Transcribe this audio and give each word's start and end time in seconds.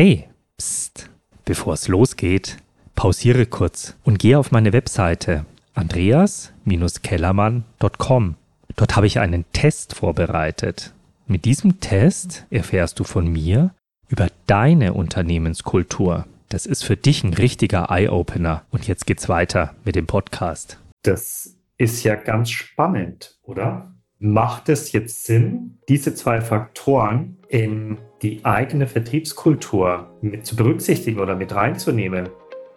Hey, 0.00 0.28
pst, 0.56 1.10
bevor 1.44 1.74
es 1.74 1.88
losgeht, 1.88 2.58
pausiere 2.94 3.46
kurz 3.46 3.96
und 4.04 4.20
gehe 4.20 4.38
auf 4.38 4.52
meine 4.52 4.72
Webseite 4.72 5.44
andreas-kellermann.com. 5.74 8.36
Dort 8.76 8.94
habe 8.94 9.08
ich 9.08 9.18
einen 9.18 9.44
Test 9.52 9.96
vorbereitet. 9.96 10.94
Mit 11.26 11.46
diesem 11.46 11.80
Test 11.80 12.46
erfährst 12.48 13.00
du 13.00 13.04
von 13.04 13.26
mir 13.26 13.74
über 14.08 14.28
deine 14.46 14.94
Unternehmenskultur. 14.94 16.26
Das 16.48 16.64
ist 16.64 16.84
für 16.84 16.96
dich 16.96 17.24
ein 17.24 17.34
richtiger 17.34 17.90
Eye-Opener. 17.90 18.62
Und 18.70 18.86
jetzt 18.86 19.04
geht's 19.04 19.28
weiter 19.28 19.74
mit 19.84 19.96
dem 19.96 20.06
Podcast. 20.06 20.78
Das 21.02 21.56
ist 21.76 22.04
ja 22.04 22.14
ganz 22.14 22.50
spannend, 22.50 23.36
oder? 23.42 23.97
Macht 24.20 24.68
es 24.68 24.90
jetzt 24.90 25.26
Sinn, 25.26 25.78
diese 25.88 26.12
zwei 26.12 26.40
Faktoren 26.40 27.36
in 27.46 27.98
die 28.20 28.44
eigene 28.44 28.88
Vertriebskultur 28.88 30.10
mit 30.20 30.44
zu 30.44 30.56
berücksichtigen 30.56 31.20
oder 31.20 31.36
mit 31.36 31.54
reinzunehmen? 31.54 32.28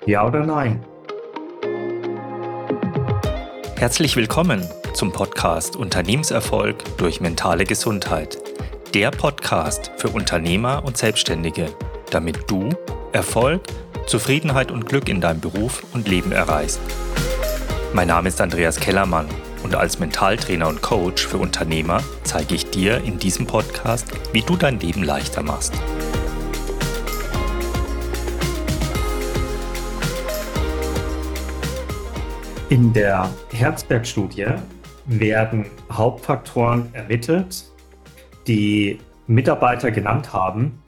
Ja 0.06 0.28
oder 0.28 0.46
nein? 0.46 0.86
Herzlich 3.76 4.16
willkommen 4.16 4.64
zum 4.94 5.12
Podcast 5.12 5.76
Unternehmenserfolg 5.76 6.84
durch 6.98 7.22
mentale 7.22 7.66
Gesundheit. 7.66 8.38
Der 8.94 9.10
Podcast 9.10 9.92
für 9.98 10.10
Unternehmer 10.10 10.84
und 10.86 10.96
Selbstständige, 10.96 11.74
damit 12.12 12.52
du 12.52 12.70
Erfolg, 13.14 13.64
Zufriedenheit 14.06 14.70
und 14.70 14.86
Glück 14.86 15.10
in 15.10 15.22
deinem 15.22 15.42
Beruf 15.42 15.84
und 15.96 16.08
Leben 16.08 16.34
erreichst. 16.34 16.82
Mein 17.94 18.10
Name 18.10 18.28
ist 18.28 18.40
Andreas 18.40 18.80
Kellermann 18.80 19.28
und 19.72 19.78
als 19.78 20.00
Mentaltrainer 20.00 20.68
und 20.68 20.82
Coach 20.82 21.26
für 21.26 21.38
Unternehmer 21.38 22.04
zeige 22.26 22.56
ich 22.56 22.70
dir 22.72 23.02
in 23.06 23.18
diesem 23.20 23.48
Podcast, 23.48 24.06
wie 24.34 24.42
du 24.42 24.58
dein 24.58 24.82
Leben 24.82 25.02
leichter 25.02 25.44
machst. 25.44 25.74
In 32.68 32.92
der 32.92 33.30
Herzberg-Studie 33.54 34.48
werden 35.06 35.68
Hauptfaktoren 35.90 36.94
ermittelt, 36.94 37.64
die 38.48 39.00
Mitarbeiter 39.28 39.90
genannt 39.92 40.34
haben, 40.34 40.84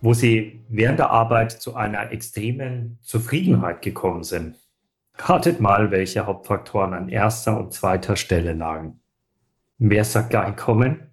wo 0.00 0.14
sie 0.14 0.64
während 0.68 0.98
der 0.98 1.10
Arbeit 1.10 1.52
zu 1.52 1.76
einer 1.76 2.10
extremen 2.10 2.98
Zufriedenheit 3.02 3.82
gekommen 3.82 4.24
sind. 4.24 4.56
Ratet 5.18 5.60
mal, 5.60 5.90
welche 5.90 6.26
Hauptfaktoren 6.26 6.92
an 6.92 7.08
erster 7.08 7.58
und 7.58 7.72
zweiter 7.72 8.16
Stelle 8.16 8.52
lagen. 8.52 9.00
Wer 9.78 10.04
sagt 10.04 10.34
Einkommen? 10.34 11.10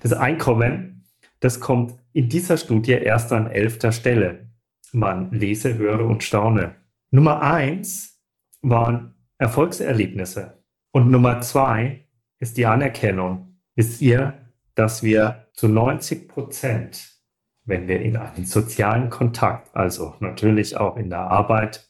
Das 0.00 0.12
Einkommen, 0.12 1.06
das 1.40 1.60
kommt 1.60 1.94
in 2.12 2.28
dieser 2.28 2.56
Studie 2.56 2.92
erst 2.92 3.32
an 3.32 3.48
elfter 3.48 3.92
Stelle. 3.92 4.48
Man 4.92 5.30
lese, 5.32 5.76
höre 5.76 6.04
und 6.04 6.22
staune. 6.22 6.76
Nummer 7.10 7.42
eins 7.42 8.20
waren 8.62 9.14
Erfolgserlebnisse. 9.38 10.62
Und 10.90 11.10
Nummer 11.10 11.40
zwei 11.40 12.06
ist 12.38 12.56
die 12.56 12.66
Anerkennung. 12.66 13.60
Wisst 13.74 14.00
ihr, 14.00 14.34
dass 14.74 15.02
wir 15.02 15.48
zu 15.52 15.68
90 15.68 16.28
Prozent, 16.28 17.20
wenn 17.64 17.86
wir 17.86 18.00
in 18.00 18.16
einen 18.16 18.46
sozialen 18.46 19.10
Kontakt, 19.10 19.74
also 19.76 20.14
natürlich 20.20 20.76
auch 20.76 20.96
in 20.96 21.10
der 21.10 21.20
Arbeit 21.20 21.87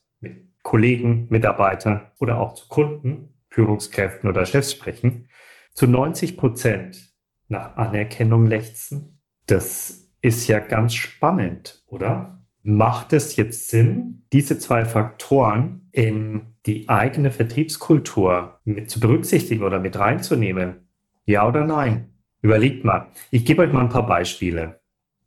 Kollegen, 0.62 1.26
Mitarbeitern 1.30 2.10
oder 2.18 2.38
auch 2.40 2.54
zu 2.54 2.68
Kunden, 2.68 3.34
Führungskräften 3.50 4.28
oder 4.28 4.44
Chefs 4.46 4.72
sprechen, 4.72 5.28
zu 5.72 5.86
90 5.86 6.36
Prozent 6.36 7.14
nach 7.48 7.76
Anerkennung 7.76 8.46
lechzen. 8.46 9.20
Das 9.46 10.08
ist 10.20 10.48
ja 10.48 10.58
ganz 10.58 10.94
spannend, 10.94 11.82
oder? 11.86 12.44
Macht 12.62 13.12
es 13.12 13.36
jetzt 13.36 13.68
Sinn, 13.68 14.24
diese 14.32 14.58
zwei 14.58 14.84
Faktoren 14.84 15.88
in 15.92 16.54
die 16.66 16.88
eigene 16.88 17.30
Vertriebskultur 17.30 18.60
mit 18.64 18.90
zu 18.90 19.00
berücksichtigen 19.00 19.62
oder 19.62 19.80
mit 19.80 19.98
reinzunehmen? 19.98 20.88
Ja 21.24 21.48
oder 21.48 21.64
nein? 21.64 22.12
Überlegt 22.42 22.84
mal. 22.84 23.08
Ich 23.30 23.44
gebe 23.44 23.62
euch 23.62 23.72
mal 23.72 23.82
ein 23.82 23.88
paar 23.88 24.06
Beispiele, 24.06 24.80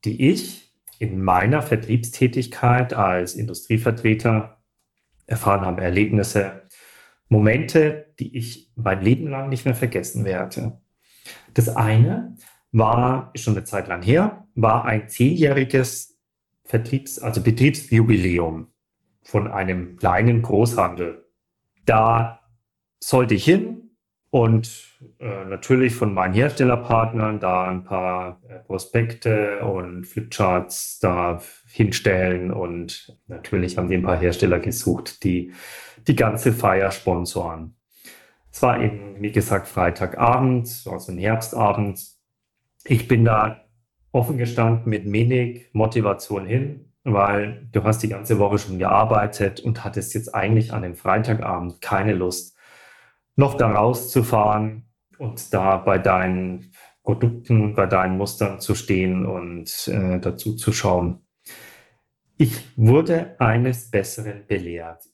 die 0.06 0.30
ich 0.30 0.72
in 1.00 1.22
meiner 1.24 1.62
Vertriebstätigkeit 1.62 2.94
als 2.94 3.36
Industrievertreter 3.36 4.60
erfahren 5.31 5.62
habe, 5.62 5.81
Erlebnisse, 5.81 6.64
Momente, 7.30 8.14
die 8.19 8.38
ich 8.38 8.72
mein 8.75 9.02
Leben 9.02 9.28
lang 9.28 9.50
nicht 9.50 9.66
mehr 9.66 9.75
vergessen 9.75 10.25
werde. 10.25 10.81
Das 11.53 11.69
eine 11.69 12.36
war, 12.72 13.31
ist 13.34 13.44
schon 13.44 13.56
eine 13.56 13.64
Zeit 13.64 13.88
lang 13.88 14.02
her, 14.02 14.47
war 14.53 14.86
ein 14.86 15.08
zehnjähriges 15.08 16.20
Vertriebs-, 16.66 17.20
also 17.20 17.41
Betriebsjubiläum 17.41 18.68
von 19.24 19.47
einem 19.47 19.97
kleinen 19.97 20.41
Großhandel. 20.41 21.25
Da 21.86 22.41
sollte 23.00 23.36
ich 23.36 23.46
hin, 23.46 23.81
und 24.31 24.97
äh, 25.19 25.46
natürlich 25.46 25.94
von 25.94 26.14
meinen 26.14 26.34
Herstellerpartnern 26.34 27.42
da 27.42 27.68
ein 27.69 27.84
paar 27.84 28.42
äh, 28.47 28.59
Prospekte 28.59 29.59
und 29.59 30.06
Flipcharts 30.06 31.00
da 31.00 31.42
hinstellen. 31.68 32.50
Und 32.52 33.18
natürlich 33.28 33.78
haben 33.78 33.90
die 33.90 33.96
ein 33.96 34.03
paar 34.03 34.18
Hersteller 34.18 34.59
gesucht, 34.59 35.24
die 35.25 35.52
die 36.08 36.16
ganze 36.16 36.53
Feier 36.53 36.91
sponsoren. 36.91 37.75
Es 38.53 38.62
war 38.62 38.81
eben, 38.81 39.22
wie 39.22 39.34
gesagt, 39.34 39.68
Freitagabend, 39.68 40.86
also 40.90 41.12
ein 41.12 41.18
Herbstabend. 41.18 42.02
Ich 42.86 43.09
bin 43.09 43.25
da 43.25 43.66
offen 44.14 44.38
gestanden 44.38 44.90
mit 44.90 45.12
wenig 45.12 45.68
Motivation 45.74 46.46
hin, 46.46 46.94
weil 47.03 47.68
du 47.74 47.84
hast 47.84 48.02
die 48.02 48.09
ganze 48.09 48.40
Woche 48.40 48.59
schon 48.59 48.80
gearbeitet 48.80 49.59
und 49.59 49.84
hattest 49.84 50.14
jetzt 50.14 50.34
eigentlich 50.34 50.72
an 50.72 50.84
dem 50.84 50.96
Freitagabend 50.96 51.81
keine 51.81 52.14
Lust, 52.14 52.58
noch 53.41 53.56
da 53.56 53.72
rauszufahren 53.72 54.85
und 55.18 55.52
da 55.52 55.78
bei 55.78 55.97
deinen 55.97 56.72
Produkten, 57.02 57.74
bei 57.74 57.88
deinen 57.88 58.18
Mustern 58.18 58.59
zu 58.59 58.75
stehen 58.75 59.25
und 59.25 59.88
äh, 59.88 60.19
dazu 60.19 60.56
zu 60.56 60.72
schauen. 60.72 61.25
Ich 62.38 62.78
wurde 62.78 63.35
eines 63.40 63.90
Besseren 63.90 64.46
belehrt. 64.46 65.06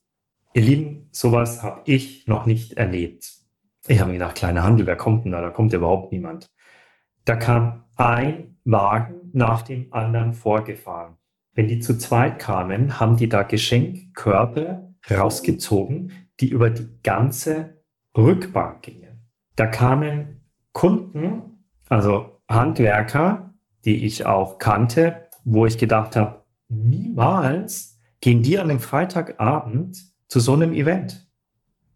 Ihr 0.53 0.61
Lieben, 0.61 1.07
sowas 1.11 1.63
habe 1.63 1.81
ich 1.85 2.27
noch 2.27 2.45
nicht 2.45 2.73
erlebt. 2.73 3.31
Ich 3.87 4.01
habe 4.01 4.11
mir 4.11 4.17
gedacht, 4.17 4.35
kleiner 4.35 4.63
Handel, 4.63 4.87
wer 4.87 4.97
kommt 4.97 5.23
denn 5.23 5.31
da? 5.31 5.39
Da 5.39 5.49
kommt 5.49 5.71
überhaupt 5.71 6.11
niemand. 6.11 6.51
Da 7.23 7.37
kam 7.37 7.85
ein 7.95 8.57
Wagen 8.65 9.29
nach 9.31 9.61
dem 9.61 9.93
anderen 9.93 10.33
vorgefahren. 10.33 11.15
Wenn 11.53 11.69
die 11.69 11.79
zu 11.79 11.97
zweit 11.97 12.39
kamen, 12.39 12.99
haben 12.99 13.15
die 13.15 13.29
da 13.29 13.43
Geschenkkörbe 13.43 14.93
rausgezogen, 15.09 16.11
die 16.41 16.49
über 16.49 16.69
die 16.69 16.89
ganze 17.03 17.76
Rückbank 18.17 18.81
gingen. 18.81 19.29
Da 19.55 19.67
kamen 19.67 20.41
Kunden, 20.73 21.63
also 21.87 22.41
Handwerker, 22.49 23.53
die 23.85 24.05
ich 24.05 24.25
auch 24.25 24.57
kannte, 24.57 25.29
wo 25.45 25.65
ich 25.65 25.77
gedacht 25.77 26.15
habe, 26.15 26.43
niemals 26.67 27.99
gehen 28.19 28.41
die 28.41 28.57
an 28.57 28.69
einem 28.69 28.79
Freitagabend 28.79 29.97
zu 30.27 30.39
so 30.39 30.53
einem 30.53 30.73
Event. 30.73 31.29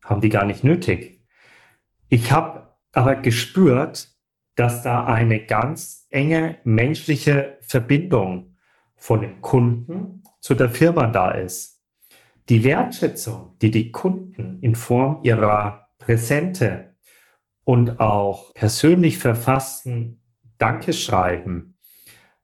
Haben 0.04 0.22
die 0.22 0.30
gar 0.30 0.46
nicht 0.46 0.64
nötig. 0.64 1.26
Ich 2.08 2.32
habe 2.32 2.76
aber 2.94 3.16
gespürt, 3.16 4.10
dass 4.56 4.84
da 4.84 5.06
eine 5.06 5.46
ganz 5.46 6.08
enge 6.10 6.58
menschliche 6.64 7.58
Verbindung 7.62 8.56
von 8.96 9.22
dem 9.22 9.42
Kunden 9.42 10.24
zu 10.40 10.54
der 10.54 10.70
Firma 10.70 11.08
da 11.08 11.32
ist. 11.32 11.82
Die 12.50 12.64
Wertschätzung, 12.64 13.58
die 13.62 13.72
die 13.72 13.92
Kunden 13.92 14.60
in 14.62 14.76
Form 14.76 15.20
ihrer 15.24 15.81
präsente 16.02 16.96
und 17.64 18.00
auch 18.00 18.54
persönlich 18.54 19.18
verfassten 19.18 20.22
Dankeschreiben 20.58 21.78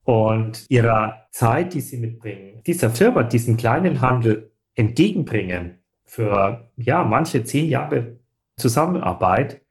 und 0.03 0.66
ihrer 0.69 1.28
Zeit, 1.31 1.73
die 1.73 1.81
sie 1.81 1.97
mitbringen, 1.97 2.63
dieser 2.65 2.89
Firma, 2.89 3.24
diesem 3.24 3.57
kleinen 3.57 4.00
Handel 4.01 4.51
entgegenbringen 4.75 5.80
für 6.06 6.71
ja 6.77 7.04
manche 7.04 7.44
zehn 7.44 7.69
Jahre 7.69 8.19
Zusammenarbeit, 8.56 9.62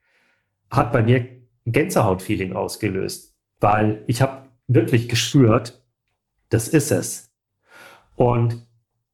hat 0.70 0.92
bei 0.92 1.02
mir 1.02 1.20
ein 1.20 1.72
Gänsehautfeeling 1.72 2.52
ausgelöst, 2.52 3.34
weil 3.60 4.04
ich 4.06 4.20
habe 4.20 4.48
wirklich 4.68 5.08
gespürt, 5.08 5.82
das 6.50 6.68
ist 6.68 6.90
es. 6.90 7.32
Und 8.14 8.66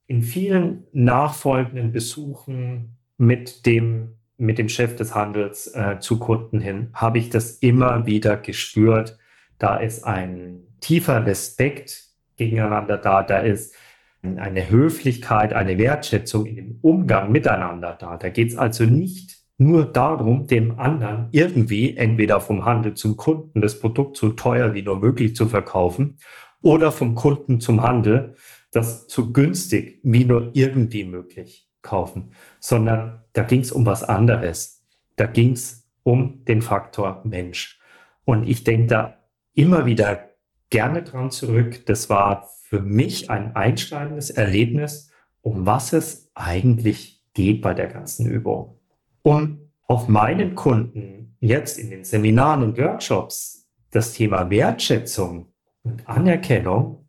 in 0.07 0.23
vielen 0.23 0.87
nachfolgenden 0.93 1.93
Besuchen 1.93 2.99
mit 3.17 3.65
dem 3.65 4.19
mit 4.43 4.59
dem 4.59 4.69
Chef 4.69 4.97
des 4.97 5.15
Handels 5.15 5.69
äh, 5.69 5.99
zu 6.01 6.19
Kunden 6.19 6.61
hin, 6.61 6.91
habe 6.93 7.19
ich 7.19 7.31
das 7.31 7.53
immer 7.59 8.07
wieder 8.07 8.37
gespürt. 8.37 9.19
Da 9.59 9.77
ist 9.77 10.05
ein 10.05 10.65
tiefer 10.81 11.25
Respekt 11.25 12.09
gegeneinander 12.37 12.97
da, 12.97 13.23
da 13.23 13.39
ist 13.39 13.75
eine 14.23 14.69
Höflichkeit, 14.69 15.53
eine 15.53 15.79
Wertschätzung 15.79 16.47
in 16.47 16.57
dem 16.57 16.79
Umgang 16.83 17.31
miteinander 17.33 17.97
da. 17.99 18.17
Da 18.17 18.29
geht 18.29 18.51
es 18.51 18.57
also 18.57 18.85
nicht 18.85 19.39
nur 19.59 19.85
darum, 19.85 20.47
dem 20.47 20.79
anderen 20.79 21.29
irgendwie 21.31 21.97
entweder 21.97 22.41
vom 22.41 22.65
Handel 22.65 22.95
zum 22.95 23.17
Kunden 23.17 23.61
das 23.61 23.79
Produkt 23.79 24.17
so 24.17 24.31
teuer 24.31 24.75
wie 24.75 24.83
nur 24.83 24.99
möglich 24.99 25.37
zu 25.37 25.49
verkaufen 25.49 26.19
oder 26.63 26.91
vom 26.91 27.15
Kunden 27.15 27.61
zum 27.61 27.83
Handel 27.83 28.35
das 28.73 29.07
so 29.09 29.33
günstig 29.33 30.01
wie 30.03 30.25
nur 30.25 30.51
irgendwie 30.55 31.05
möglich 31.05 31.69
kaufen, 31.83 32.33
sondern 32.61 33.23
da 33.33 33.43
ging 33.43 33.61
es 33.61 33.73
um 33.73 33.87
was 33.87 34.03
anderes. 34.03 34.83
Da 35.17 35.27
ging 35.27 35.53
es 35.53 35.89
um 36.03 36.45
den 36.45 36.63
Faktor 36.63 37.23
Mensch. 37.25 37.81
Und 38.25 38.49
ich 38.49 38.65
denke 38.65 38.87
da 38.87 39.19
immer 39.55 39.87
wieder 39.87 40.31
gerne 40.71 41.03
dran 41.03 41.31
zurück. 41.31 41.85
Das 41.87 42.09
war 42.09 42.49
für 42.63 42.81
mich 42.81 43.31
ein 43.31 43.55
einschneidendes 43.55 44.31
Erlebnis, 44.31 45.11
um 45.43 45.67
was 45.67 45.93
es 45.93 46.31
eigentlich 46.35 47.23
geht 47.35 47.61
bei 47.63 47.75
der 47.75 47.89
ganzen 47.89 48.27
Übung. 48.27 48.79
Um 49.23 49.71
auf 49.87 50.09
meinen 50.09 50.55
Kunden 50.55 51.37
jetzt 51.41 51.79
in 51.79 51.91
den 51.91 52.05
Seminaren 52.05 52.63
und 52.63 52.79
Workshops 52.79 53.69
das 53.91 54.15
Thema 54.15 54.49
Wertschätzung 54.49 55.53
und 55.83 56.09
Anerkennung 56.09 57.07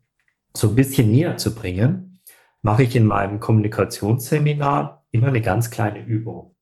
so 0.55 0.69
ein 0.69 0.75
bisschen 0.75 1.11
näher 1.11 1.37
zu 1.37 1.55
bringen, 1.55 2.12
mache 2.63 2.83
ich 2.83 2.95
in 2.95 3.05
meinem 3.05 3.39
Kommunikationsseminar 3.39 5.05
immer 5.11 5.27
eine 5.27 5.41
ganz 5.41 5.69
kleine 5.69 6.03
Übung. 6.03 6.55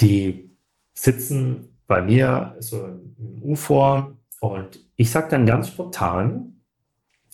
Die 0.00 0.56
sitzen 0.94 1.76
bei 1.86 2.00
mir 2.00 2.56
so 2.60 2.86
im 2.86 3.42
U-Form 3.42 4.18
und 4.40 4.80
ich 4.96 5.10
sage 5.10 5.28
dann 5.30 5.46
ganz 5.46 5.68
spontan, 5.68 6.62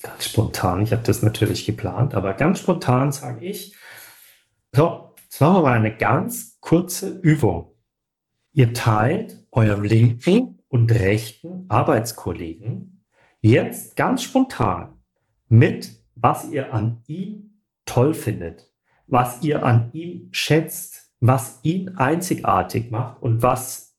ganz 0.02 0.24
spontan, 0.24 0.82
ich 0.82 0.92
habe 0.92 1.02
das 1.02 1.22
natürlich 1.22 1.66
geplant, 1.66 2.14
aber 2.14 2.34
ganz 2.34 2.58
spontan 2.58 3.12
sage 3.12 3.44
ich, 3.44 3.76
so, 4.74 5.14
jetzt 5.22 5.40
machen 5.40 5.56
wir 5.56 5.62
mal 5.62 5.78
eine 5.78 5.96
ganz 5.96 6.58
kurze 6.60 7.18
Übung. 7.20 7.74
Ihr 8.52 8.72
teilt 8.72 9.46
eurem 9.52 9.84
linken 9.84 10.62
und 10.68 10.90
rechten 10.92 11.66
Arbeitskollegen 11.68 13.04
jetzt 13.42 13.96
ganz 13.96 14.22
spontan 14.22 15.02
mit, 15.48 15.90
was 16.14 16.48
ihr 16.50 16.72
an 16.72 17.02
ihm 17.06 17.49
toll 17.90 18.14
findet, 18.14 18.72
was 19.08 19.42
ihr 19.42 19.64
an 19.64 19.90
ihm 19.92 20.28
schätzt, 20.30 21.12
was 21.18 21.58
ihn 21.62 21.96
einzigartig 21.96 22.90
macht 22.92 23.20
und 23.20 23.42
was 23.42 23.98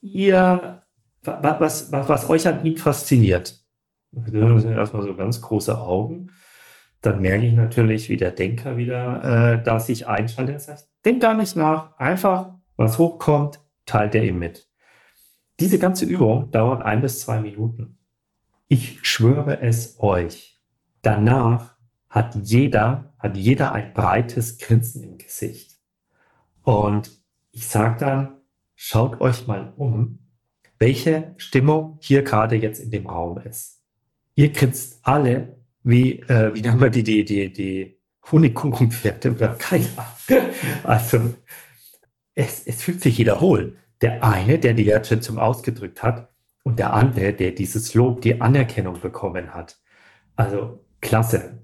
ihr, 0.00 0.82
was, 1.22 1.92
was, 1.92 2.08
was 2.08 2.28
euch 2.28 2.48
an 2.48 2.64
ihm 2.64 2.76
fasziniert. 2.76 3.64
Das 4.10 4.62
sind 4.62 4.72
erstmal 4.72 5.02
so 5.02 5.14
ganz 5.14 5.40
große 5.40 5.78
Augen. 5.78 6.32
Dann 7.02 7.20
merke 7.20 7.46
ich 7.46 7.54
natürlich, 7.54 8.08
wie 8.08 8.16
der 8.16 8.32
Denker 8.32 8.76
wieder 8.76 9.54
äh, 9.54 9.62
da 9.62 9.78
sich 9.78 10.08
einschaltet. 10.08 10.56
Das 10.56 10.68
heißt, 10.68 10.90
denk 11.04 11.22
gar 11.22 11.34
nicht 11.34 11.54
nach. 11.54 11.96
Einfach, 11.98 12.56
was 12.76 12.98
hochkommt, 12.98 13.60
teilt 13.86 14.16
er 14.16 14.24
ihm 14.24 14.40
mit. 14.40 14.68
Diese 15.60 15.78
ganze 15.78 16.04
Übung 16.04 16.50
dauert 16.50 16.82
ein 16.82 17.00
bis 17.00 17.20
zwei 17.20 17.38
Minuten. 17.38 17.98
Ich 18.66 18.98
schwöre 19.02 19.60
es 19.60 20.00
euch. 20.00 20.60
Danach 21.02 21.79
hat 22.10 22.34
jeder, 22.34 23.14
hat 23.18 23.36
jeder 23.36 23.72
ein 23.72 23.94
breites 23.94 24.58
Grinsen 24.58 25.02
im 25.02 25.18
Gesicht. 25.18 25.78
Und 26.62 27.10
ich 27.52 27.66
sage 27.66 27.96
dann, 28.00 28.36
schaut 28.74 29.20
euch 29.20 29.46
mal 29.46 29.72
um, 29.76 30.18
welche 30.78 31.34
Stimmung 31.36 31.98
hier 32.00 32.22
gerade 32.22 32.56
jetzt 32.56 32.80
in 32.80 32.90
dem 32.90 33.06
Raum 33.06 33.38
ist. 33.38 33.80
Ihr 34.34 34.50
grinst 34.50 34.98
alle, 35.02 35.60
wie, 35.82 36.20
äh, 36.20 36.54
wie 36.54 36.60
nennen 36.62 36.80
wir 36.80 36.90
die, 36.90 37.02
die, 37.02 37.24
die, 37.24 37.52
die 37.52 38.00
Honigkuchenpferde 38.30 39.32
oder 39.32 39.54
keine 39.54 39.86
Ahnung. 39.96 40.50
Also, 40.82 41.34
es, 42.34 42.66
es 42.66 42.82
fühlt 42.82 43.00
sich 43.00 43.18
jeder 43.18 43.40
wohl. 43.40 43.76
Der 44.00 44.24
eine, 44.24 44.58
der 44.58 44.74
die 44.74 44.86
Wertschätzung 44.86 45.38
ausgedrückt 45.38 46.02
hat 46.02 46.32
und 46.62 46.78
der 46.78 46.92
andere, 46.92 47.32
der 47.34 47.52
dieses 47.52 47.94
Lob, 47.94 48.22
die 48.22 48.40
Anerkennung 48.40 49.00
bekommen 49.00 49.54
hat. 49.54 49.78
Also 50.36 50.84
Klasse. 51.00 51.58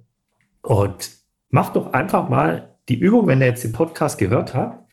Und 0.66 1.12
macht 1.48 1.76
doch 1.76 1.92
einfach 1.92 2.28
mal 2.28 2.76
die 2.88 2.98
Übung, 2.98 3.28
wenn 3.28 3.40
ihr 3.40 3.46
jetzt 3.46 3.62
den 3.62 3.70
Podcast 3.70 4.18
gehört 4.18 4.52
habt 4.52 4.90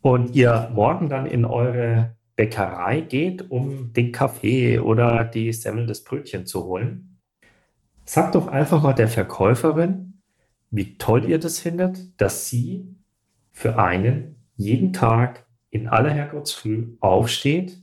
und 0.00 0.36
ihr 0.36 0.70
morgen 0.72 1.08
dann 1.08 1.26
in 1.26 1.44
eure 1.44 2.14
Bäckerei 2.36 3.00
geht, 3.00 3.50
um 3.50 3.92
den 3.92 4.12
Kaffee 4.12 4.78
oder 4.78 5.24
die 5.24 5.52
Semmel 5.52 5.86
des 5.86 6.04
Brötchen 6.04 6.46
zu 6.46 6.66
holen. 6.66 7.18
Sagt 8.04 8.36
doch 8.36 8.46
einfach 8.46 8.80
mal 8.80 8.92
der 8.92 9.08
Verkäuferin, 9.08 10.22
wie 10.70 10.96
toll 10.98 11.24
ihr 11.24 11.40
das 11.40 11.58
findet, 11.58 12.20
dass 12.20 12.48
sie 12.48 12.94
für 13.50 13.80
einen 13.80 14.36
jeden 14.54 14.92
Tag 14.92 15.46
in 15.70 15.88
aller 15.88 16.10
Herrgottsfrüh 16.10 16.96
aufsteht, 17.00 17.82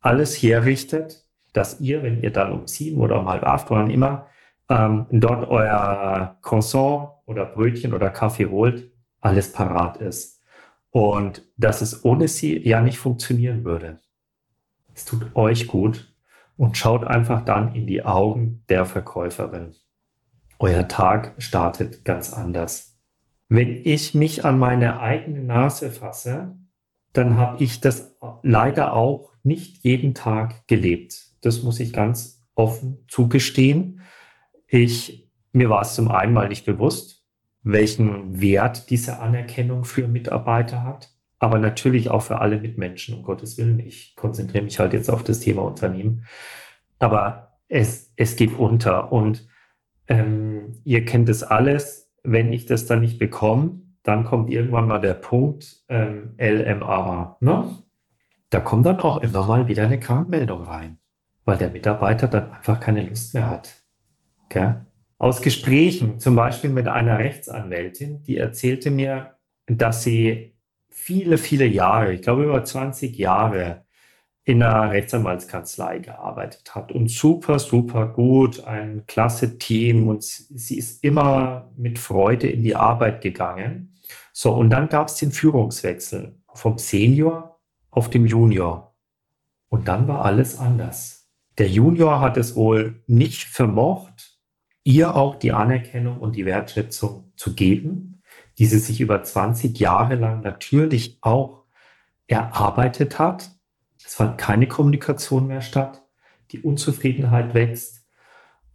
alles 0.00 0.34
herrichtet, 0.34 1.28
dass 1.52 1.80
ihr, 1.80 2.02
wenn 2.02 2.24
ihr 2.24 2.32
dann 2.32 2.50
um 2.50 2.66
sieben 2.66 3.00
oder 3.00 3.20
um 3.20 3.28
halb 3.28 3.44
acht, 3.44 3.70
wann 3.70 3.88
immer, 3.88 4.26
ähm, 4.68 5.06
dort 5.10 5.48
euer 5.48 6.38
Croissant 6.42 7.10
oder 7.26 7.46
Brötchen 7.46 7.94
oder 7.94 8.10
Kaffee 8.10 8.46
holt, 8.46 8.90
alles 9.20 9.52
parat 9.52 9.98
ist. 9.98 10.42
Und 10.90 11.42
dass 11.56 11.80
es 11.80 12.04
ohne 12.04 12.28
sie 12.28 12.56
ja 12.58 12.80
nicht 12.80 12.98
funktionieren 12.98 13.64
würde. 13.64 14.00
Es 14.94 15.04
tut 15.04 15.34
euch 15.34 15.66
gut 15.66 16.14
und 16.56 16.76
schaut 16.76 17.04
einfach 17.04 17.44
dann 17.44 17.74
in 17.74 17.86
die 17.86 18.04
Augen 18.04 18.64
der 18.68 18.84
Verkäuferin. 18.84 19.74
Euer 20.58 20.86
Tag 20.86 21.34
startet 21.38 22.04
ganz 22.04 22.32
anders. 22.32 22.96
Wenn 23.48 23.82
ich 23.84 24.14
mich 24.14 24.44
an 24.44 24.58
meine 24.58 25.00
eigene 25.00 25.42
Nase 25.42 25.90
fasse, 25.90 26.56
dann 27.12 27.36
habe 27.36 27.62
ich 27.62 27.80
das 27.80 28.16
leider 28.42 28.92
auch 28.92 29.30
nicht 29.42 29.84
jeden 29.84 30.14
Tag 30.14 30.66
gelebt. 30.66 31.26
Das 31.42 31.62
muss 31.62 31.80
ich 31.80 31.92
ganz 31.92 32.42
offen 32.54 33.04
zugestehen. 33.08 34.00
Ich, 34.66 35.30
mir 35.52 35.70
war 35.70 35.82
es 35.82 35.94
zum 35.94 36.10
einen 36.10 36.32
mal 36.32 36.48
nicht 36.48 36.66
bewusst, 36.66 37.24
welchen 37.62 38.40
Wert 38.40 38.90
diese 38.90 39.20
Anerkennung 39.20 39.84
für 39.84 40.06
Mitarbeiter 40.06 40.84
hat, 40.84 41.10
aber 41.38 41.58
natürlich 41.58 42.10
auch 42.10 42.22
für 42.22 42.40
alle 42.40 42.60
Mitmenschen, 42.60 43.16
um 43.16 43.22
Gottes 43.22 43.58
Willen. 43.58 43.80
Ich 43.80 44.14
konzentriere 44.16 44.64
mich 44.64 44.78
halt 44.78 44.92
jetzt 44.92 45.10
auf 45.10 45.24
das 45.24 45.40
Thema 45.40 45.62
Unternehmen. 45.62 46.26
Aber 46.98 47.58
es, 47.68 48.12
es 48.16 48.36
geht 48.36 48.58
unter 48.58 49.12
und 49.12 49.48
ähm, 50.08 50.80
ihr 50.84 51.04
kennt 51.04 51.28
es 51.28 51.42
alles. 51.42 52.12
Wenn 52.22 52.52
ich 52.52 52.66
das 52.66 52.86
dann 52.86 53.00
nicht 53.00 53.18
bekomme, 53.18 53.80
dann 54.02 54.24
kommt 54.24 54.50
irgendwann 54.50 54.86
mal 54.86 55.00
der 55.00 55.14
Punkt 55.14 55.84
ähm, 55.88 56.34
LMA. 56.38 57.38
Ne? 57.40 57.78
Da 58.50 58.60
kommt 58.60 58.86
dann 58.86 59.00
auch 59.00 59.22
immer 59.22 59.46
mal 59.46 59.68
wieder 59.68 59.84
eine 59.84 59.98
Krankmeldung 59.98 60.62
rein, 60.62 60.98
weil 61.44 61.58
der 61.58 61.70
Mitarbeiter 61.70 62.28
dann 62.28 62.52
einfach 62.52 62.80
keine 62.80 63.02
Lust 63.02 63.34
mehr 63.34 63.48
hat. 63.48 63.83
Okay? 64.46 64.74
Aus 65.18 65.42
Gesprächen, 65.42 66.18
zum 66.18 66.36
Beispiel 66.36 66.70
mit 66.70 66.88
einer 66.88 67.18
Rechtsanwältin, 67.18 68.22
die 68.24 68.36
erzählte 68.36 68.90
mir, 68.90 69.36
dass 69.66 70.02
sie 70.02 70.54
viele, 70.90 71.38
viele 71.38 71.66
Jahre, 71.66 72.12
ich 72.12 72.22
glaube 72.22 72.44
über 72.44 72.64
20 72.64 73.16
Jahre, 73.16 73.84
in 74.44 74.62
einer 74.62 74.90
Rechtsanwaltskanzlei 74.90 76.00
gearbeitet 76.00 76.74
hat 76.74 76.92
und 76.92 77.10
super, 77.10 77.58
super 77.58 78.06
gut, 78.06 78.64
ein 78.64 79.04
klasse 79.06 79.58
Team 79.58 80.06
und 80.06 80.22
sie 80.22 80.76
ist 80.76 81.02
immer 81.02 81.70
mit 81.76 81.98
Freude 81.98 82.48
in 82.48 82.62
die 82.62 82.76
Arbeit 82.76 83.22
gegangen. 83.22 83.94
So, 84.32 84.52
und 84.52 84.68
dann 84.70 84.88
gab 84.88 85.08
es 85.08 85.14
den 85.14 85.32
Führungswechsel 85.32 86.36
vom 86.52 86.76
Senior 86.76 87.58
auf 87.90 88.10
dem 88.10 88.26
Junior. 88.26 88.94
Und 89.70 89.88
dann 89.88 90.06
war 90.08 90.24
alles 90.24 90.58
anders. 90.58 91.30
Der 91.56 91.68
Junior 91.68 92.20
hat 92.20 92.36
es 92.36 92.54
wohl 92.54 93.02
nicht 93.06 93.44
vermocht, 93.44 94.33
ihr 94.84 95.16
auch 95.16 95.36
die 95.36 95.52
Anerkennung 95.52 96.18
und 96.18 96.36
die 96.36 96.44
Wertschätzung 96.44 97.32
zu 97.36 97.54
geben, 97.54 98.22
die 98.58 98.66
sie 98.66 98.78
sich 98.78 99.00
über 99.00 99.22
20 99.22 99.78
Jahre 99.78 100.14
lang 100.14 100.42
natürlich 100.42 101.18
auch 101.22 101.64
erarbeitet 102.26 103.18
hat. 103.18 103.50
Es 104.04 104.14
fand 104.14 104.38
keine 104.38 104.68
Kommunikation 104.68 105.46
mehr 105.46 105.62
statt. 105.62 106.02
Die 106.52 106.60
Unzufriedenheit 106.60 107.54
wächst. 107.54 108.06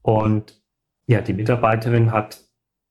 Und 0.01 0.62
ja, 1.06 1.22
die 1.22 1.34
Mitarbeiterin 1.34 2.12
hat 2.12 2.44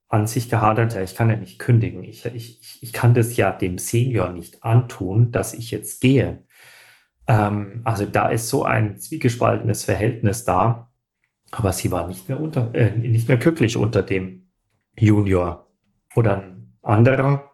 an 0.09 0.27
sich 0.27 0.49
gehadert, 0.49 0.95
ja, 0.95 1.03
ich 1.03 1.15
kann 1.15 1.29
ja 1.29 1.37
nicht 1.37 1.59
kündigen. 1.59 2.03
Ich, 2.03 2.25
ich, 2.25 2.79
ich 2.81 2.93
kann 2.93 3.13
das 3.13 3.37
ja 3.37 3.53
dem 3.53 3.79
Senior 3.79 4.31
nicht 4.31 4.65
antun, 4.65 5.33
dass 5.33 5.53
ich 5.53 5.71
jetzt 5.71 6.01
gehe. 6.01 6.45
Ähm, 7.27 7.83
also 7.85 8.07
da 8.07 8.31
ist 8.31 8.49
so 8.49 8.65
ein 8.65 8.99
zwiegespaltenes 8.99 9.85
Verhältnis 9.85 10.45
da. 10.45 10.88
Aber 11.51 11.73
sie 11.73 11.91
war 11.91 12.07
nicht 12.07 12.29
mehr 12.29 12.41
unter, 12.41 12.75
äh, 12.75 12.91
nicht 12.97 13.29
mehr 13.29 13.39
glücklich 13.39 13.77
unter 13.77 14.03
dem 14.03 14.49
Junior. 14.97 15.67
Oder 16.15 16.39
ein 16.39 16.73
anderer 16.83 17.51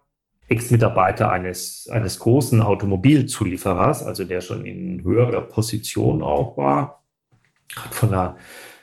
Ex-Mitarbeiter 0.48 1.30
eines, 1.30 1.88
eines 1.90 2.18
großen 2.18 2.60
Automobilzulieferers, 2.60 4.02
also 4.02 4.24
der 4.24 4.40
schon 4.40 4.64
in 4.64 5.02
höherer 5.02 5.42
Position 5.42 6.22
auch 6.22 6.56
war, 6.56 7.04
hat 7.76 7.94
von 7.94 8.10
einer 8.10 8.36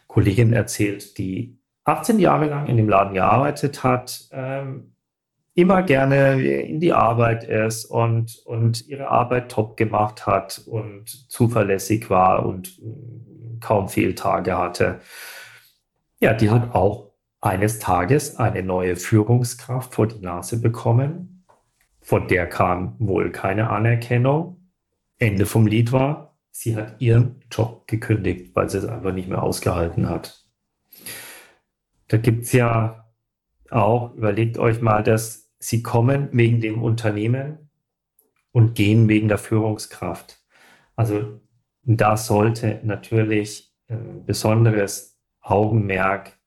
Kollegin 0.07 0.53
erzählt, 0.53 1.17
die 1.17 1.57
18 1.83 2.19
Jahre 2.19 2.47
lang 2.47 2.67
in 2.67 2.77
dem 2.77 2.89
Laden 2.89 3.13
gearbeitet 3.13 3.83
hat, 3.83 4.27
ähm, 4.31 4.95
immer 5.53 5.83
gerne 5.83 6.41
in 6.41 6.79
die 6.79 6.93
Arbeit 6.93 7.43
ist 7.43 7.85
und, 7.85 8.41
und 8.45 8.87
ihre 8.87 9.09
Arbeit 9.09 9.51
top 9.51 9.77
gemacht 9.77 10.25
hat 10.25 10.63
und 10.65 11.09
zuverlässig 11.29 12.09
war 12.09 12.45
und 12.45 12.79
kaum 13.61 13.87
Fehltage 13.89 14.57
hatte. 14.57 14.99
Ja, 16.19 16.33
die 16.33 16.49
hat 16.49 16.75
auch 16.75 17.11
eines 17.39 17.79
Tages 17.79 18.37
eine 18.37 18.63
neue 18.63 18.95
Führungskraft 18.95 19.95
vor 19.95 20.07
die 20.07 20.19
Nase 20.19 20.61
bekommen. 20.61 21.45
Von 22.01 22.27
der 22.27 22.47
kam 22.47 22.95
wohl 22.99 23.31
keine 23.31 23.69
Anerkennung. 23.69 24.69
Ende 25.17 25.45
vom 25.45 25.67
Lied 25.67 25.91
war, 25.91 26.37
sie 26.51 26.75
hat 26.75 26.99
ihren 26.99 27.41
Job 27.51 27.87
gekündigt, 27.87 28.55
weil 28.55 28.69
sie 28.69 28.79
es 28.79 28.85
einfach 28.85 29.13
nicht 29.13 29.29
mehr 29.29 29.41
ausgehalten 29.41 30.09
hat. 30.09 30.45
Da 32.07 32.17
gibt 32.17 32.43
es 32.43 32.51
ja 32.51 33.07
auch, 33.69 34.13
überlegt 34.15 34.57
euch 34.57 34.81
mal, 34.81 35.03
dass 35.03 35.51
sie 35.59 35.81
kommen 35.81 36.29
wegen 36.33 36.59
dem 36.59 36.83
Unternehmen 36.83 37.69
und 38.51 38.75
gehen 38.75 39.07
wegen 39.07 39.27
der 39.27 39.37
Führungskraft. 39.37 40.43
Also 40.95 41.39
da 41.83 42.17
sollte 42.17 42.79
natürlich 42.83 43.73
ein 43.88 44.25
besonderes 44.25 45.19
Augenmerk 45.41 46.38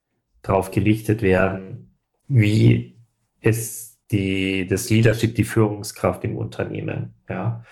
darauf 0.41 0.71
gerichtet 0.71 1.21
werden, 1.21 1.97
wie 2.27 2.99
ist 3.41 3.99
die, 4.11 4.67
das 4.67 4.89
Leadership, 4.89 5.35
die 5.35 5.43
Führungskraft 5.43 6.23
im 6.23 6.37
Unternehmen. 6.37 7.15
Ja. 7.29 7.63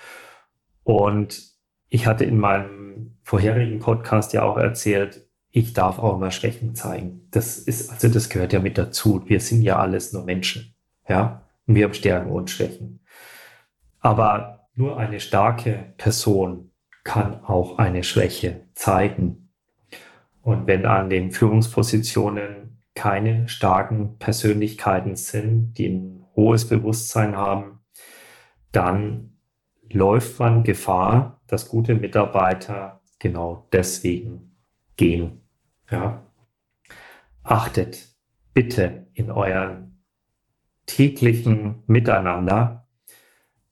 Und 0.84 1.54
ich 1.90 2.08
hatte 2.08 2.26
in 2.26 2.38
meinem 2.38 3.18
vorherigen 3.24 3.80
Podcast 3.80 4.34
ja 4.34 4.44
auch 4.44 4.58
erzählt, 4.58 5.28
ich 5.52 5.74
darf 5.74 6.00
auch 6.00 6.18
mal 6.18 6.32
Schwächen 6.32 6.74
zeigen. 6.74 7.28
Das 7.30 7.60
ist, 7.60 7.92
also 7.92 8.10
das 8.10 8.30
gehört 8.30 8.54
ja 8.54 8.60
mit 8.60 8.78
dazu. 8.78 9.24
Wir 9.28 9.40
sind 9.40 9.62
ja 9.62 9.78
alles 9.78 10.12
nur 10.12 10.24
Menschen. 10.24 10.76
Ja. 11.08 11.48
Und 11.68 11.76
wir 11.76 11.86
haben 11.86 11.94
Stärken 11.94 12.32
und 12.32 12.50
Schwächen. 12.50 13.00
Aber 14.00 14.68
nur 14.76 14.98
eine 14.98 15.20
starke 15.20 15.94
Person 15.98 16.72
kann 17.04 17.44
auch 17.44 17.78
eine 17.78 18.04
Schwäche 18.04 18.68
zeigen. 18.74 19.50
Und 20.42 20.68
wenn 20.68 20.86
an 20.86 21.10
den 21.10 21.32
Führungspositionen 21.32 22.84
keine 22.96 23.48
starken 23.48 24.18
Persönlichkeiten 24.20 25.16
sind, 25.16 25.74
die 25.78 25.88
ein 25.88 26.26
hohes 26.36 26.68
Bewusstsein 26.68 27.36
haben, 27.36 27.80
dann 28.72 29.38
läuft 29.90 30.40
man 30.40 30.64
Gefahr, 30.64 31.42
dass 31.48 31.70
gute 31.70 31.96
Mitarbeiter 31.96 33.02
genau 33.20 33.68
deswegen 33.72 34.58
gehen. 34.98 35.42
Ja. 35.90 36.24
Achtet 37.44 38.10
bitte 38.54 39.08
in 39.14 39.32
euren 39.32 40.04
täglichen 40.86 41.84
Miteinander 41.88 42.83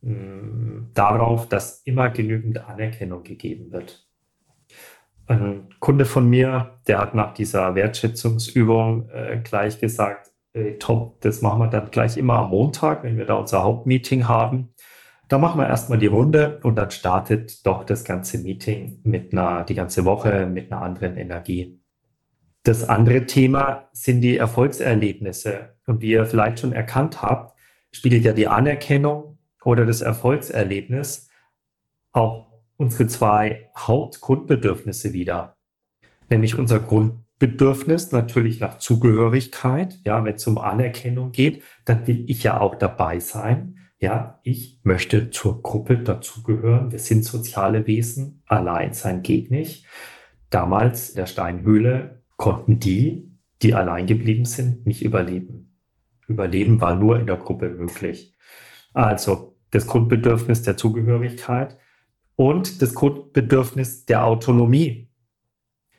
darauf, 0.01 1.47
dass 1.47 1.81
immer 1.83 2.09
genügend 2.09 2.67
Anerkennung 2.67 3.23
gegeben 3.23 3.71
wird. 3.71 4.07
Ein 5.27 5.69
Kunde 5.79 6.05
von 6.05 6.29
mir, 6.29 6.79
der 6.87 6.97
hat 6.97 7.13
nach 7.13 7.33
dieser 7.33 7.75
Wertschätzungsübung 7.75 9.09
äh, 9.09 9.39
gleich 9.43 9.79
gesagt, 9.79 10.31
äh, 10.53 10.73
top, 10.73 11.21
das 11.21 11.41
machen 11.41 11.59
wir 11.59 11.67
dann 11.67 11.91
gleich 11.91 12.17
immer 12.17 12.39
am 12.39 12.49
Montag, 12.49 13.03
wenn 13.03 13.17
wir 13.17 13.25
da 13.25 13.35
unser 13.35 13.63
Hauptmeeting 13.63 14.27
haben. 14.27 14.73
Da 15.29 15.37
machen 15.37 15.61
wir 15.61 15.67
erstmal 15.67 15.99
die 15.99 16.07
Runde 16.07 16.59
und 16.63 16.75
dann 16.75 16.91
startet 16.91 17.65
doch 17.65 17.85
das 17.85 18.03
ganze 18.03 18.39
Meeting 18.39 18.99
mit 19.03 19.31
einer, 19.31 19.63
die 19.63 19.75
ganze 19.75 20.03
Woche 20.03 20.47
mit 20.47 20.71
einer 20.71 20.81
anderen 20.81 21.15
Energie. 21.15 21.79
Das 22.63 22.89
andere 22.89 23.25
Thema 23.25 23.87
sind 23.93 24.21
die 24.21 24.37
Erfolgserlebnisse. 24.37 25.75
Und 25.87 26.01
wie 26.01 26.11
ihr 26.11 26.25
vielleicht 26.25 26.59
schon 26.59 26.73
erkannt 26.73 27.21
habt, 27.21 27.57
spielt 27.91 28.23
ja 28.23 28.33
die 28.33 28.47
Anerkennung 28.47 29.37
oder 29.63 29.85
das 29.85 30.01
Erfolgserlebnis 30.01 31.29
auch 32.11 32.51
unsere 32.77 33.07
zwei 33.07 33.69
Hauptgrundbedürfnisse 33.77 35.13
wieder. 35.13 35.57
Nämlich 36.29 36.57
unser 36.57 36.79
Grundbedürfnis 36.79 38.11
natürlich 38.11 38.59
nach 38.59 38.79
Zugehörigkeit. 38.79 39.99
Ja, 40.03 40.23
wenn 40.23 40.35
es 40.35 40.47
um 40.47 40.57
Anerkennung 40.57 41.31
geht, 41.31 41.63
dann 41.85 42.07
will 42.07 42.25
ich 42.27 42.43
ja 42.43 42.59
auch 42.59 42.75
dabei 42.75 43.19
sein. 43.19 43.77
Ja, 43.99 44.39
ich 44.43 44.79
möchte 44.83 45.29
zur 45.29 45.61
Gruppe 45.61 45.99
dazugehören. 45.99 46.91
Wir 46.91 46.99
sind 46.99 47.23
soziale 47.23 47.85
Wesen. 47.85 48.41
Allein 48.47 48.93
sein 48.93 49.21
geht 49.21 49.51
nicht. 49.51 49.85
Damals 50.49 51.09
in 51.09 51.17
der 51.17 51.27
Steinhöhle 51.27 52.23
konnten 52.35 52.79
die, 52.79 53.31
die 53.61 53.75
allein 53.75 54.07
geblieben 54.07 54.45
sind, 54.45 54.87
nicht 54.87 55.03
überleben. 55.03 55.77
Überleben 56.27 56.81
war 56.81 56.95
nur 56.95 57.19
in 57.19 57.27
der 57.27 57.37
Gruppe 57.37 57.69
möglich. 57.69 58.35
Also 58.93 59.50
das 59.71 59.87
Grundbedürfnis 59.87 60.61
der 60.61 60.77
Zugehörigkeit 60.77 61.77
und 62.35 62.81
das 62.81 62.93
Grundbedürfnis 62.93 64.05
der 64.05 64.25
Autonomie. 64.25 65.09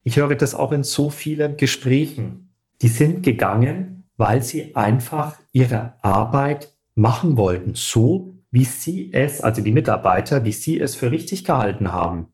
Ich 0.04 0.16
höre 0.16 0.34
das 0.34 0.54
auch 0.54 0.72
in 0.72 0.82
so 0.82 1.10
vielen 1.10 1.56
Gesprächen. 1.56 2.54
Die 2.80 2.88
sind 2.88 3.22
gegangen, 3.22 4.04
weil 4.16 4.42
sie 4.42 4.74
einfach 4.76 5.38
ihre 5.52 5.94
Arbeit 6.02 6.74
machen 6.94 7.36
wollten, 7.36 7.74
so 7.74 8.34
wie 8.50 8.64
sie 8.64 9.12
es, 9.12 9.40
also 9.40 9.62
die 9.62 9.72
Mitarbeiter, 9.72 10.44
wie 10.44 10.52
sie 10.52 10.78
es 10.78 10.94
für 10.94 11.10
richtig 11.10 11.44
gehalten 11.44 11.92
haben. 11.92 12.28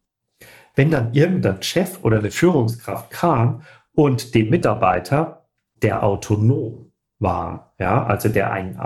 Wenn 0.75 0.91
dann 0.91 1.15
irgendein 1.15 1.63
Chef 1.63 2.03
oder 2.03 2.19
eine 2.19 2.31
Führungskraft 2.31 3.11
kam 3.11 3.63
und 3.93 4.35
dem 4.35 4.51
Mitarbeiter, 4.51 5.49
der 5.83 6.03
autonom 6.03 6.88
war, 7.19 7.75
ja, 7.79 8.05
also 8.07 8.29
der 8.29 8.53
ein, 8.53 8.79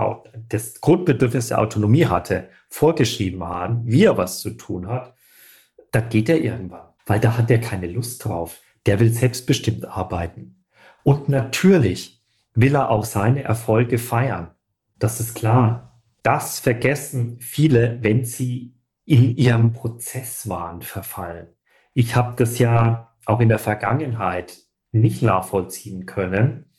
das 0.49 0.81
Grundbedürfnis 0.81 1.49
der 1.49 1.59
Autonomie 1.59 2.05
hatte, 2.05 2.49
vorgeschrieben 2.69 3.43
haben, 3.43 3.85
wie 3.85 4.05
er 4.05 4.17
was 4.17 4.39
zu 4.39 4.51
tun 4.51 4.87
hat, 4.87 5.15
dann 5.91 6.09
geht 6.09 6.29
er 6.29 6.41
irgendwann, 6.41 6.87
weil 7.05 7.19
da 7.19 7.37
hat 7.37 7.51
er 7.51 7.59
keine 7.59 7.87
Lust 7.87 8.25
drauf. 8.25 8.59
Der 8.85 8.99
will 8.99 9.13
selbstbestimmt 9.13 9.85
arbeiten. 9.85 10.63
Und 11.03 11.29
natürlich 11.29 12.23
will 12.53 12.75
er 12.75 12.89
auch 12.89 13.05
seine 13.05 13.43
Erfolge 13.43 13.97
feiern. 13.97 14.51
Das 14.97 15.19
ist 15.19 15.35
klar. 15.35 16.01
Das 16.23 16.59
vergessen 16.59 17.37
viele, 17.39 17.99
wenn 18.01 18.25
sie 18.25 18.75
in 19.05 19.35
ihrem 19.35 19.73
Prozesswahn 19.73 20.81
verfallen. 20.81 21.47
Ich 21.93 22.15
habe 22.15 22.35
das 22.37 22.57
ja 22.57 23.13
auch 23.25 23.39
in 23.39 23.49
der 23.49 23.59
Vergangenheit 23.59 24.57
nicht 24.91 25.21
nachvollziehen 25.21 26.05
können, 26.05 26.72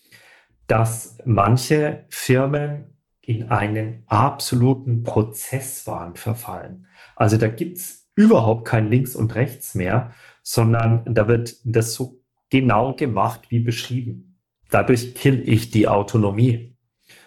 dass 0.66 1.18
manche 1.24 2.04
Firmen 2.08 2.94
in 3.20 3.50
einen 3.50 4.04
absoluten 4.06 5.02
Prozesswahn 5.02 6.16
verfallen. 6.16 6.86
Also 7.16 7.36
da 7.36 7.48
gibt's 7.48 8.10
überhaupt 8.14 8.66
kein 8.66 8.90
Links 8.90 9.16
und 9.16 9.34
Rechts 9.34 9.74
mehr, 9.74 10.12
sondern 10.42 11.02
da 11.06 11.26
wird 11.26 11.56
das 11.64 11.94
so 11.94 12.20
genau 12.50 12.94
gemacht 12.94 13.50
wie 13.50 13.60
beschrieben. 13.60 14.38
Dadurch 14.70 15.14
kill 15.14 15.48
ich 15.48 15.70
die 15.70 15.88
Autonomie 15.88 16.76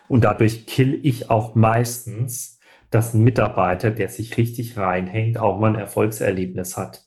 und 0.08 0.24
dadurch 0.24 0.65
kill 0.65 1.00
ich 1.03 1.29
auch 1.29 1.56
meistens, 1.56 2.60
dass 2.89 3.13
ein 3.13 3.24
Mitarbeiter, 3.24 3.91
der 3.91 4.10
sich 4.10 4.38
richtig 4.38 4.77
reinhängt, 4.77 5.38
auch 5.38 5.60
mal 5.60 5.74
ein 5.74 5.79
Erfolgserlebnis 5.79 6.77
hat. 6.77 7.06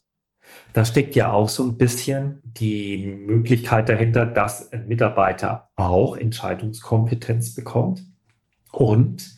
Da 0.73 0.85
steckt 0.85 1.15
ja 1.17 1.33
auch 1.33 1.49
so 1.49 1.65
ein 1.65 1.77
bisschen 1.77 2.41
die 2.45 3.07
Möglichkeit 3.07 3.89
dahinter, 3.89 4.27
dass 4.27 4.73
ein 4.73 4.87
Mitarbeiter 4.87 5.71
auch 5.77 6.17
Entscheidungskompetenz 6.17 7.55
bekommt 7.55 8.05
und 8.73 9.37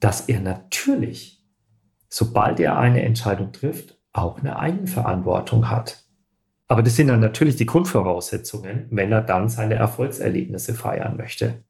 dass 0.00 0.28
er 0.28 0.40
natürlich, 0.40 1.42
sobald 2.08 2.60
er 2.60 2.78
eine 2.78 3.02
Entscheidung 3.02 3.52
trifft, 3.52 3.98
auch 4.12 4.38
eine 4.38 4.58
Eigenverantwortung 4.58 5.70
hat. 5.70 6.04
Aber 6.68 6.82
das 6.82 6.96
sind 6.96 7.08
dann 7.08 7.20
natürlich 7.20 7.56
die 7.56 7.66
Grundvoraussetzungen, 7.66 8.86
wenn 8.90 9.12
er 9.12 9.22
dann 9.22 9.48
seine 9.48 9.74
Erfolgserlebnisse 9.74 10.74
feiern 10.74 11.16
möchte. 11.16 11.62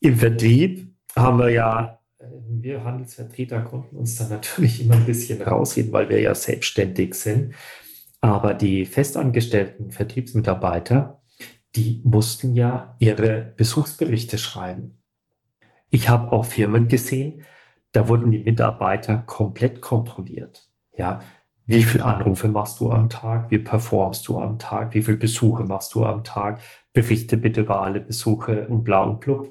Im 0.00 0.16
Vertrieb 0.16 0.94
haben 1.14 1.38
wir 1.38 1.50
ja, 1.50 1.98
äh, 2.18 2.24
wir 2.48 2.82
Handelsvertreter 2.84 3.60
konnten 3.60 3.96
uns 3.96 4.16
da 4.16 4.28
natürlich 4.28 4.82
immer 4.82 4.94
ein 4.94 5.04
bisschen 5.04 5.42
rausreden, 5.42 5.92
weil 5.92 6.08
wir 6.08 6.20
ja 6.20 6.34
selbstständig 6.34 7.14
sind. 7.14 7.54
Aber 8.20 8.54
die 8.54 8.84
festangestellten 8.84 9.90
Vertriebsmitarbeiter, 9.92 11.22
die 11.74 12.02
mussten 12.04 12.54
ja 12.54 12.96
ihre 12.98 13.54
Besuchsberichte 13.56 14.38
schreiben. 14.38 14.98
Ich 15.88 16.08
habe 16.08 16.32
auch 16.32 16.44
Firmen 16.44 16.88
gesehen, 16.88 17.42
da 17.92 18.08
wurden 18.08 18.30
die 18.30 18.38
Mitarbeiter 18.38 19.18
komplett 19.26 19.80
kontrolliert. 19.80 20.68
Ja, 20.96 21.20
wie 21.66 21.82
viele 21.82 22.04
Anrufe 22.04 22.48
machst 22.48 22.80
du 22.80 22.90
am 22.90 23.08
Tag? 23.08 23.50
Wie 23.50 23.58
performst 23.58 24.26
du 24.28 24.38
am 24.38 24.58
Tag? 24.58 24.94
Wie 24.94 25.02
viele 25.02 25.16
Besuche 25.16 25.64
machst 25.64 25.94
du 25.94 26.04
am 26.04 26.24
Tag? 26.24 26.60
Berichte 26.92 27.36
bitte 27.36 27.60
über 27.62 27.82
alle 27.82 28.00
Besuche 28.00 28.66
und 28.68 28.84
bla 28.84 29.04
und 29.04 29.20
blub. 29.20 29.48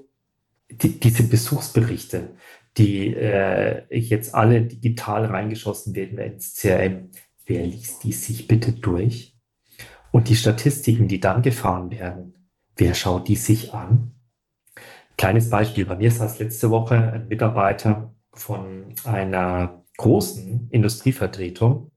Die, 0.70 1.00
diese 1.00 1.24
Besuchsberichte, 1.24 2.36
die 2.78 3.14
äh, 3.16 3.84
jetzt 3.90 4.36
alle 4.36 4.62
digital 4.62 5.26
reingeschossen 5.26 5.96
werden 5.96 6.20
ins 6.20 6.56
CRM, 6.56 7.10
wer 7.50 7.66
liest 7.66 8.04
die 8.04 8.14
sich 8.14 8.48
bitte 8.48 8.72
durch? 8.72 9.36
Und 10.12 10.30
die 10.30 10.36
Statistiken, 10.36 11.08
die 11.08 11.20
dann 11.20 11.42
gefahren 11.42 11.92
werden, 11.92 12.48
wer 12.78 12.94
schaut 12.94 13.28
die 13.28 13.36
sich 13.36 13.74
an? 13.74 14.12
Kleines 15.18 15.50
Beispiel. 15.50 15.86
Bei 15.86 15.96
mir 15.96 16.12
saß 16.12 16.40
letzte 16.40 16.70
Woche 16.70 16.96
ein 16.96 17.28
Mitarbeiter 17.28 18.14
von 18.32 18.94
einer 19.04 19.84
großen 19.98 20.70
Industrievertretung, 20.72 21.92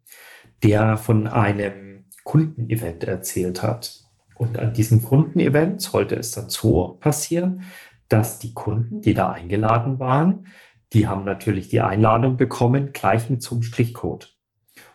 der 0.62 0.96
von 0.96 1.28
einem 1.28 2.06
Kundenevent 2.24 3.04
erzählt 3.04 3.62
hat. 3.62 4.00
Und 4.34 4.58
an 4.58 4.72
diesem 4.72 5.02
Kundenevent 5.02 5.82
sollte 5.82 6.16
es 6.16 6.32
dann 6.32 6.50
so 6.50 6.96
passieren, 6.98 7.62
dass 8.08 8.38
die 8.38 8.54
Kunden, 8.54 9.00
die 9.00 9.14
da 9.14 9.30
eingeladen 9.30 9.98
waren, 9.98 10.46
die 10.92 11.06
haben 11.06 11.24
natürlich 11.24 11.68
die 11.68 11.80
Einladung 11.80 12.36
bekommen, 12.36 12.92
gleich 12.92 13.30
mit 13.30 13.42
zum 13.42 13.62
Strichcode. 13.62 14.31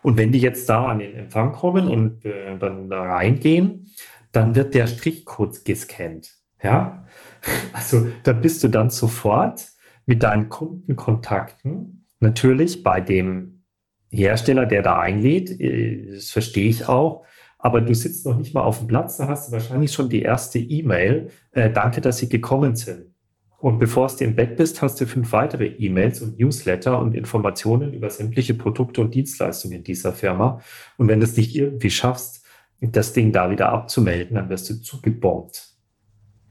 Und 0.08 0.16
wenn 0.16 0.32
die 0.32 0.38
jetzt 0.38 0.66
da 0.70 0.86
an 0.86 1.00
den 1.00 1.14
Empfang 1.14 1.52
kommen 1.52 1.86
und 1.86 2.24
äh, 2.24 2.56
dann 2.58 2.88
da 2.88 3.02
reingehen, 3.02 3.92
dann 4.32 4.54
wird 4.54 4.72
der 4.72 4.86
Strichcode 4.86 5.62
gescannt. 5.66 6.30
Ja, 6.62 7.04
also 7.74 8.06
da 8.22 8.32
bist 8.32 8.64
du 8.64 8.68
dann 8.68 8.88
sofort 8.88 9.66
mit 10.06 10.22
deinen 10.22 10.48
Kundenkontakten 10.48 12.06
natürlich 12.20 12.82
bei 12.82 13.02
dem 13.02 13.64
Hersteller, 14.08 14.64
der 14.64 14.80
da 14.80 14.98
einlädt. 14.98 15.60
Äh, 15.60 16.14
das 16.14 16.30
verstehe 16.30 16.70
ich 16.70 16.88
auch. 16.88 17.26
Aber 17.58 17.82
du 17.82 17.94
sitzt 17.94 18.24
noch 18.24 18.38
nicht 18.38 18.54
mal 18.54 18.62
auf 18.62 18.78
dem 18.78 18.86
Platz, 18.86 19.18
da 19.18 19.28
hast 19.28 19.48
du 19.48 19.52
wahrscheinlich 19.52 19.92
schon 19.92 20.08
die 20.08 20.22
erste 20.22 20.58
E-Mail. 20.58 21.28
Äh, 21.52 21.68
danke, 21.68 22.00
dass 22.00 22.16
Sie 22.16 22.30
gekommen 22.30 22.76
sind. 22.76 23.14
Und 23.60 23.80
bevor 23.80 24.06
du 24.06 24.24
im 24.24 24.36
Bett 24.36 24.56
bist, 24.56 24.82
hast 24.82 25.00
du 25.00 25.06
fünf 25.06 25.32
weitere 25.32 25.66
E-Mails 25.66 26.22
und 26.22 26.38
Newsletter 26.38 27.00
und 27.00 27.14
Informationen 27.14 27.92
über 27.92 28.08
sämtliche 28.08 28.54
Produkte 28.54 29.00
und 29.00 29.14
Dienstleistungen 29.14 29.82
dieser 29.82 30.12
Firma. 30.12 30.60
Und 30.96 31.08
wenn 31.08 31.18
du 31.18 31.26
es 31.26 31.36
nicht 31.36 31.56
irgendwie 31.56 31.90
schaffst, 31.90 32.46
das 32.80 33.12
Ding 33.12 33.32
da 33.32 33.50
wieder 33.50 33.70
abzumelden, 33.70 34.36
dann 34.36 34.48
wirst 34.48 34.70
du 34.70 34.80
zugebombt 34.80 35.74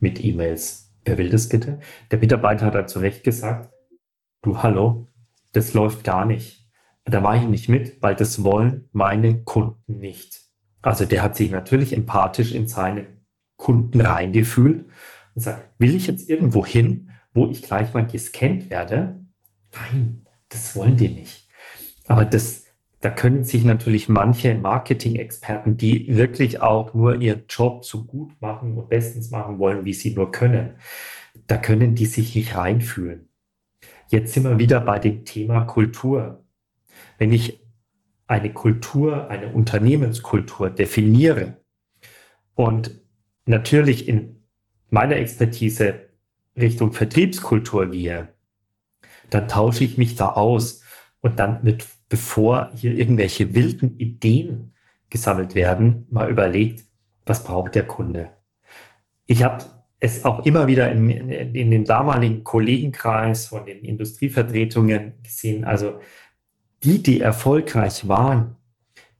mit 0.02 0.24
E-Mails. 0.24 0.94
Wer 1.06 1.18
will 1.18 1.30
das 1.30 1.48
bitte? 1.48 1.80
Der 2.12 2.20
Mitarbeiter 2.20 2.66
hat 2.66 2.76
da 2.76 2.86
zu 2.86 3.00
Recht 3.00 3.24
gesagt, 3.24 3.74
du 4.42 4.62
hallo, 4.62 5.08
das 5.54 5.74
läuft 5.74 6.04
gar 6.04 6.26
nicht. 6.26 6.68
Da 7.06 7.22
mache 7.22 7.38
ich 7.38 7.48
nicht 7.48 7.70
mit, 7.70 8.02
weil 8.02 8.16
das 8.16 8.44
wollen 8.44 8.90
meine 8.92 9.44
Kunden 9.44 10.00
nicht. 10.00 10.42
Also 10.82 11.06
der 11.06 11.24
hat 11.24 11.38
sich 11.38 11.52
natürlich 11.52 11.94
empathisch 11.94 12.54
in 12.54 12.68
seine 12.68 13.08
Kunden 13.56 14.02
reingefühlt 14.02 14.86
und 15.38 15.44
sagt, 15.44 15.70
will 15.78 15.94
ich 15.94 16.08
jetzt 16.08 16.32
irgendwo 16.32 16.66
hin, 16.66 17.12
wo 17.32 17.46
ich 17.46 17.62
gleich 17.62 17.94
mal 17.94 18.08
gescannt 18.08 18.72
werde? 18.72 19.24
Nein, 19.72 20.26
das 20.50 20.76
wollen 20.76 20.98
die 20.98 21.10
nicht. 21.10 21.48
Aber 22.08 22.26
das, 22.26 22.66
da 23.02 23.12
können 23.12 23.44
sich 23.44 23.64
natürlich 23.64 24.10
manche 24.10 24.56
Marketing-Experten, 24.56 25.78
die 25.78 26.18
wirklich 26.18 26.62
auch 26.62 26.96
nur 26.96 27.22
ihren 27.22 27.44
Job 27.48 27.86
so 27.86 28.06
gut 28.06 28.32
machen 28.42 28.76
und 28.80 28.90
bestens 28.90 29.30
machen 29.30 29.60
wollen, 29.60 29.86
wie 29.86 29.94
sie 29.94 30.16
nur 30.16 30.32
können, 30.32 30.72
da 31.46 31.58
können 31.58 31.94
die 31.94 32.08
sich 32.08 32.34
nicht 32.34 32.56
reinfühlen. 32.56 33.30
Jetzt 34.08 34.34
sind 34.34 34.44
wir 34.44 34.58
wieder 34.58 34.82
bei 34.82 34.98
dem 34.98 35.24
Thema 35.24 35.66
Kultur. 35.66 36.44
Wenn 37.20 37.32
ich 37.32 37.64
eine 38.26 38.52
Kultur, 38.52 39.30
eine 39.30 39.54
Unternehmenskultur 39.54 40.72
definiere 40.72 41.62
und 42.56 43.00
natürlich 43.46 44.08
in 44.08 44.37
meiner 44.90 45.16
Expertise 45.18 46.08
Richtung 46.56 46.94
Vertriebskultur 46.94 47.88
gehe, 47.88 48.30
dann 49.30 49.48
tausche 49.48 49.84
ich 49.84 49.98
mich 49.98 50.16
da 50.16 50.30
aus 50.30 50.84
und 51.22 51.40
dann 51.40 51.64
mit, 51.64 51.86
bevor 52.10 52.72
hier 52.76 52.94
irgendwelche 52.94 53.54
wilden 53.54 53.98
Ideen 53.98 54.74
gesammelt 55.10 55.56
werden, 55.56 56.06
mal 56.10 56.30
überlegt, 56.30 56.86
was 57.26 57.44
braucht 57.44 57.76
der 57.76 57.86
Kunde. 57.86 58.30
Ich 59.26 59.44
habe 59.44 59.66
es 60.00 60.26
auch 60.26 60.46
immer 60.46 60.68
wieder 60.68 60.92
in, 60.92 61.10
in, 61.10 61.56
in 61.56 61.72
dem 61.72 61.86
damaligen 61.86 62.44
Kollegenkreis 62.44 63.48
von 63.48 63.66
den 63.66 63.84
Industrievertretungen 63.84 65.14
gesehen. 65.24 65.66
Also 65.66 66.00
die, 66.84 67.02
die 67.02 67.20
erfolgreich 67.22 68.08
waren, 68.08 68.57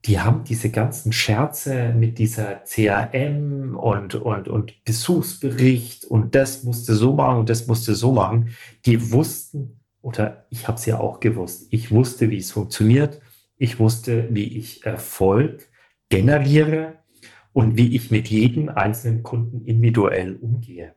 die 0.04 0.20
haben 0.20 0.44
diese 0.44 0.70
ganzen 0.70 1.12
Scherze 1.12 1.92
mit 1.92 2.18
dieser 2.18 2.62
CRM 2.64 3.76
und, 3.76 4.14
und, 4.14 4.48
und 4.48 4.84
Besuchsbericht 4.84 6.04
und 6.04 6.34
das 6.34 6.62
musste 6.62 6.94
so 6.94 7.14
machen 7.14 7.40
und 7.40 7.50
das 7.50 7.66
musste 7.66 7.94
so 7.94 8.12
machen. 8.12 8.54
Die 8.86 9.10
wussten, 9.12 9.80
oder 10.00 10.46
ich 10.50 10.68
habe 10.68 10.78
es 10.78 10.86
ja 10.86 11.00
auch 11.00 11.20
gewusst, 11.20 11.66
ich 11.70 11.90
wusste, 11.90 12.30
wie 12.30 12.38
es 12.38 12.52
funktioniert. 12.52 13.20
Ich 13.56 13.80
wusste, 13.80 14.28
wie 14.30 14.56
ich 14.56 14.86
Erfolg 14.86 15.68
generiere 16.08 16.98
und 17.52 17.76
wie 17.76 17.96
ich 17.96 18.12
mit 18.12 18.28
jedem 18.28 18.68
einzelnen 18.68 19.24
Kunden 19.24 19.64
individuell 19.64 20.36
umgehe. 20.36 20.94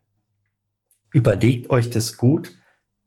Überlegt 1.11 1.71
euch 1.71 1.89
das 1.89 2.17
gut, 2.17 2.55